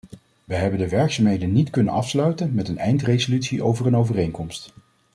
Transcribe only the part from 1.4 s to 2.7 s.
niet kunnen afsluiten met